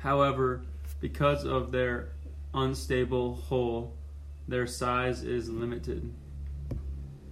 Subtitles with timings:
[0.00, 0.66] However,
[1.00, 2.12] because of their
[2.52, 3.96] unstable hull,
[4.46, 6.12] their size is limited.